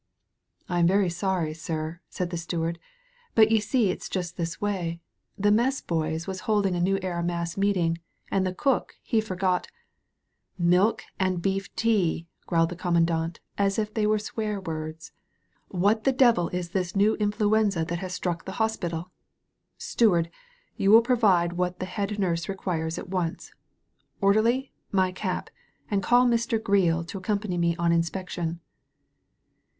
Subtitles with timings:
[0.67, 1.53] "I'm very sorry.
[1.53, 2.79] Sir," said the steward,
[3.35, 4.99] "but ye see it's just this way.
[5.37, 7.99] The mess boys was hold in' a New Era mass meetin',
[8.31, 9.67] and the cook he for got"
[10.73, 15.11] "Milk and beef tea!" growled the Commandant as if they were swear words.
[15.67, 19.11] "What the devil is this new influenza that has struck the hospital?
[19.77, 20.31] Steward,
[20.77, 23.53] you will provide what the head nurse requires at once.
[24.19, 25.51] Orderly, my cap,
[25.91, 28.61] and call Mr* Greel to accompany me on inspection."